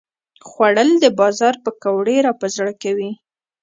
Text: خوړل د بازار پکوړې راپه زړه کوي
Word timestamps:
خوړل 0.47 0.89
د 0.99 1.05
بازار 1.19 1.55
پکوړې 1.65 2.17
راپه 2.27 2.47
زړه 2.55 2.73
کوي 2.83 3.11